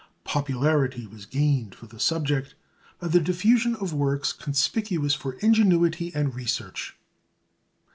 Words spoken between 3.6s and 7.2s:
of works conspicuous for ingenuity and research.